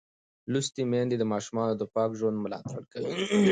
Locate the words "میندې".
0.91-1.15